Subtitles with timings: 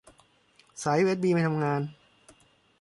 [0.81, 1.81] สายยูเอสบีไม่ทำงาน